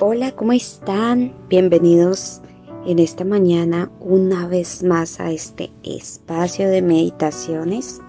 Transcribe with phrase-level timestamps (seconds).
[0.00, 1.34] Hola, ¿cómo están?
[1.48, 2.40] Bienvenidos
[2.86, 8.00] en esta mañana una vez más a este espacio de meditaciones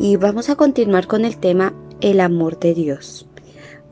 [0.00, 3.28] y vamos a continuar con el tema el amor de Dios.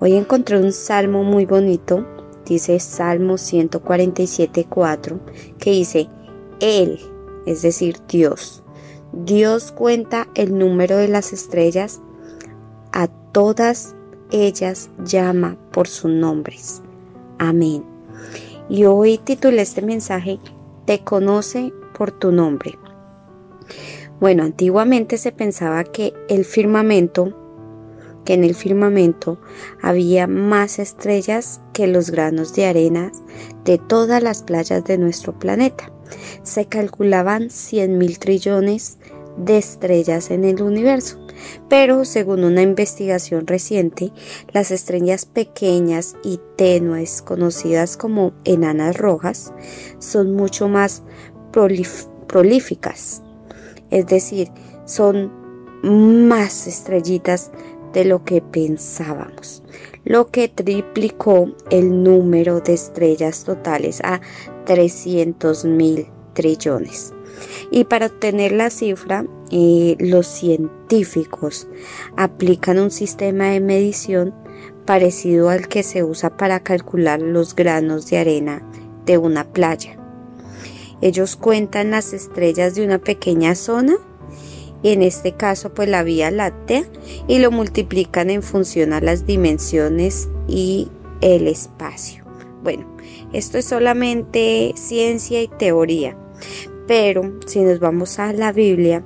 [0.01, 2.05] Hoy encontré un salmo muy bonito,
[2.45, 5.21] dice Salmo 147.4,
[5.57, 6.09] que dice,
[6.59, 6.99] Él,
[7.47, 8.65] es decir, Dios.
[9.13, 12.01] Dios cuenta el número de las estrellas,
[12.91, 13.95] a todas
[14.33, 16.83] ellas llama por sus nombres.
[17.39, 17.85] Amén.
[18.69, 20.39] Y hoy titulé este mensaje,
[20.85, 22.79] Te conoce por tu nombre.
[24.21, 27.35] Bueno, antiguamente se pensaba que el firmamento,
[28.25, 29.39] que en el firmamento
[29.81, 33.13] había más estrellas que los granos de arena
[33.65, 35.93] de todas las playas de nuestro planeta.
[36.43, 38.99] Se calculaban 100 mil trillones
[39.37, 41.19] de estrellas en el universo.
[41.69, 44.13] Pero según una investigación reciente,
[44.53, 49.53] las estrellas pequeñas y tenues, conocidas como enanas rojas,
[49.99, 51.03] son mucho más
[51.53, 53.23] prolíficas.
[53.91, 54.51] Es decir,
[54.85, 55.33] son
[55.83, 57.51] más estrellitas
[57.93, 59.63] de lo que pensábamos,
[60.05, 64.21] lo que triplicó el número de estrellas totales a
[64.67, 67.15] 300 mil trillones.
[67.71, 71.69] Y para obtener la cifra, los científicos
[72.17, 74.35] aplican un sistema de medición
[74.85, 78.63] parecido al que se usa para calcular los granos de arena
[79.05, 79.99] de una playa.
[81.01, 83.97] Ellos cuentan las estrellas de una pequeña zona,
[84.83, 86.85] en este caso pues la Vía Láctea,
[87.27, 90.89] y lo multiplican en función a las dimensiones y
[91.21, 92.25] el espacio.
[92.63, 92.87] Bueno,
[93.33, 96.17] esto es solamente ciencia y teoría,
[96.87, 99.05] pero si nos vamos a la Biblia,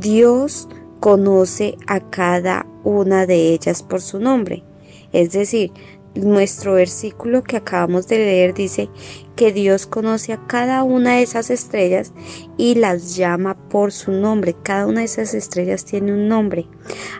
[0.00, 0.68] Dios
[1.00, 4.64] conoce a cada una de ellas por su nombre.
[5.12, 5.72] Es decir,
[6.14, 8.88] nuestro versículo que acabamos de leer dice
[9.36, 12.12] que Dios conoce a cada una de esas estrellas
[12.56, 14.54] y las llama por su nombre.
[14.62, 16.66] Cada una de esas estrellas tiene un nombre.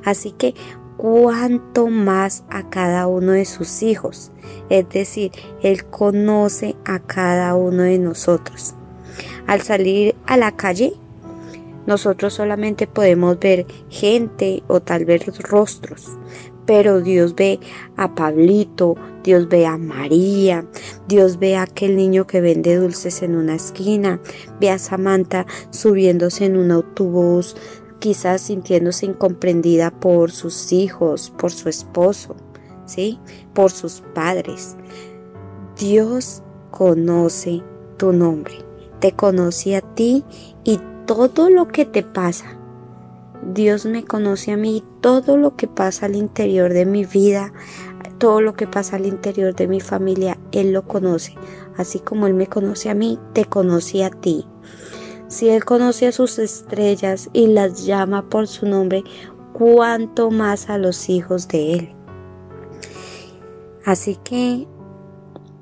[0.04, 0.54] Así que
[0.96, 4.32] cuanto más a cada uno de sus hijos.
[4.70, 5.32] Es decir,
[5.62, 8.74] Él conoce a cada uno de nosotros.
[9.46, 10.94] Al salir a la calle,
[11.86, 16.08] nosotros solamente podemos ver gente o tal vez rostros,
[16.66, 17.60] pero Dios ve
[17.96, 20.66] a Pablito, Dios ve a María,
[21.08, 24.20] Dios ve a aquel niño que vende dulces en una esquina,
[24.60, 27.56] ve a Samantha subiéndose en un autobús,
[27.98, 32.36] quizás sintiéndose incomprendida por sus hijos, por su esposo,
[32.86, 33.18] ¿sí?
[33.54, 34.76] Por sus padres.
[35.76, 37.62] Dios conoce
[37.96, 38.64] tu nombre
[39.04, 40.24] te conoce a ti
[40.64, 42.58] y todo lo que te pasa.
[43.52, 47.52] Dios me conoce a mí todo lo que pasa al interior de mi vida,
[48.18, 51.34] todo lo que pasa al interior de mi familia, Él lo conoce.
[51.76, 54.46] Así como Él me conoce a mí, te conoce a ti.
[55.28, 59.04] Si Él conoce a sus estrellas y las llama por su nombre,
[59.52, 61.94] cuánto más a los hijos de Él.
[63.84, 64.66] Así que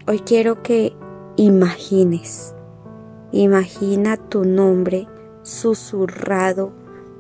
[0.07, 0.95] hoy quiero que
[1.37, 2.55] imagines
[3.33, 5.09] Imagina tu nombre
[5.43, 6.73] susurrado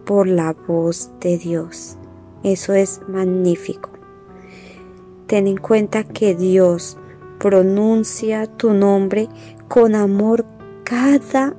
[0.05, 1.97] por la voz de Dios.
[2.43, 3.91] Eso es magnífico.
[5.27, 6.99] Ten en cuenta que Dios
[7.38, 9.28] pronuncia tu nombre
[9.69, 10.44] con amor
[10.84, 11.55] cada,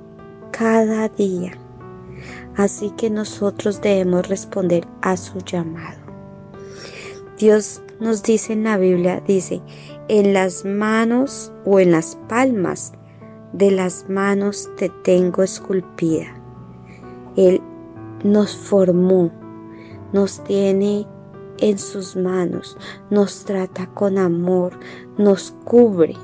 [0.52, 1.54] cada día.
[2.56, 6.02] Así que nosotros debemos responder a su llamado.
[7.38, 9.62] Dios nos dice en la Biblia, dice,
[10.08, 12.94] en las manos o en las palmas
[13.54, 16.43] de las manos te tengo esculpida.
[17.36, 17.62] Él
[18.24, 19.32] nos formó,
[20.12, 21.08] nos tiene
[21.60, 22.78] en sus manos,
[23.10, 24.80] nos trata con amor,
[25.18, 26.16] nos cubre.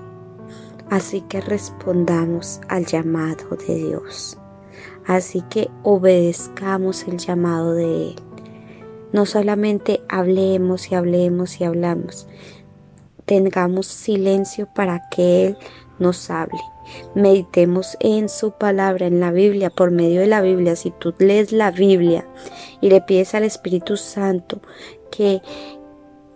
[0.90, 4.38] Así que respondamos al llamado de Dios.
[5.06, 8.16] Así que obedezcamos el llamado de Él.
[9.12, 12.28] No solamente hablemos y hablemos y hablamos.
[13.26, 15.58] Tengamos silencio para que Él
[16.00, 16.60] nos hable.
[17.14, 20.76] Meditemos en su palabra, en la Biblia, por medio de la Biblia.
[20.76, 22.26] Si tú lees la Biblia
[22.82, 24.62] y le pides al Espíritu Santo
[25.12, 25.42] que,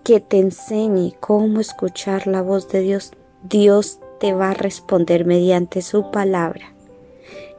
[0.04, 3.12] que te enseñe cómo escuchar la voz de Dios,
[3.44, 6.74] Dios te va a responder mediante su palabra.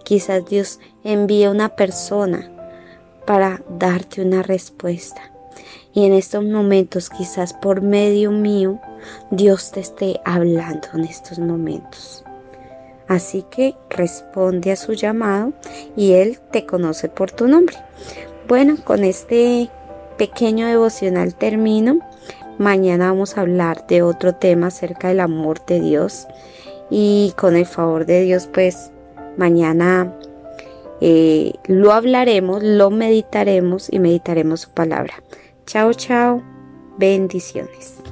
[0.04, 2.50] Quizás Dios envíe una persona
[3.26, 5.32] para darte una respuesta.
[5.92, 8.80] Y en estos momentos, quizás por medio mío,
[9.30, 12.24] Dios te esté hablando en estos momentos.
[13.08, 15.52] Así que responde a su llamado
[15.96, 17.76] y Él te conoce por tu nombre.
[18.48, 19.70] Bueno, con este
[20.16, 21.98] pequeño devocional termino.
[22.58, 26.26] Mañana vamos a hablar de otro tema acerca del amor de Dios.
[26.90, 28.90] Y con el favor de Dios, pues
[29.36, 30.14] mañana
[31.00, 35.14] eh, lo hablaremos, lo meditaremos y meditaremos su palabra.
[35.66, 36.42] Chao, chao.
[36.98, 38.03] Bendiciones.